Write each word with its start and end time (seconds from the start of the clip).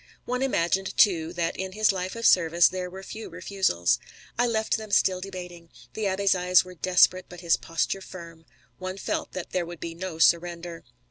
One 0.25 0.41
imagined, 0.41 0.97
too, 0.97 1.31
that 1.33 1.55
in 1.55 1.73
his 1.73 1.91
life 1.91 2.15
of 2.15 2.25
service 2.25 2.67
there 2.69 2.89
were 2.89 3.03
few 3.03 3.29
refusals. 3.29 3.99
I 4.35 4.47
left 4.47 4.77
them 4.77 4.89
still 4.89 5.21
debating. 5.21 5.69
The 5.93 6.05
abbé's 6.05 6.33
eyes 6.33 6.65
were 6.65 6.73
desperate 6.73 7.27
but 7.29 7.41
his 7.41 7.55
posture 7.55 8.01
firm. 8.01 8.47
One 8.79 8.97
felt 8.97 9.33
that 9.33 9.51
there 9.51 9.63
would 9.67 9.79
be 9.79 9.93
no 9.93 10.17
surrender. 10.17 10.83